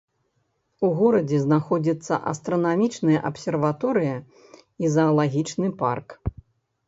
[0.87, 4.15] У горадзе знаходзіцца астранамічная абсерваторыя
[4.85, 6.07] і заалагічны парк.